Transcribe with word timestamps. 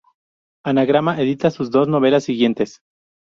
Anagrama 0.65 1.19
edita 1.21 1.51
sus 1.51 1.69
dos 1.69 1.87
novelas 1.87 2.23
siguientes. 2.23 2.81